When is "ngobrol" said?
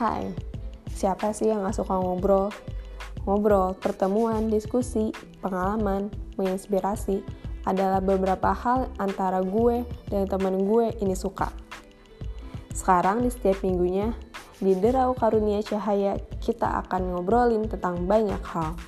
1.92-2.48, 3.28-3.76